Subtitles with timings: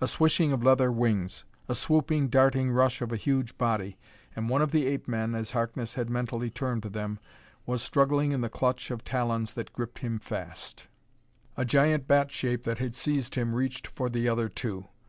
[0.00, 1.44] A swishing of leather wings!
[1.68, 3.96] a swooping, darting rush of a huge body!
[4.34, 7.20] and one of the ape men, as Harkness had mentally termed them,
[7.64, 10.88] was struggling in the clutch of talons that gripped him fast.
[11.54, 14.88] The giant bat shape that had seized him reached for the other, too.